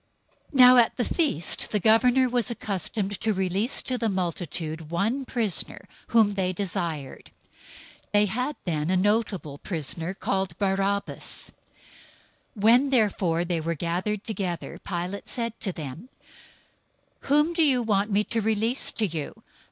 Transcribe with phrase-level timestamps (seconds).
[0.53, 5.25] 027:015 Now at the feast the governor was accustomed to release to the multitude one
[5.25, 7.29] prisoner, whom they desired.
[8.05, 11.51] 027:016 They had then a notable prisoner, called Barabbas.
[12.57, 16.09] 027:017 When therefore they were gathered together, Pilate said to them,
[17.19, 19.43] "Whom do you want me to release to you?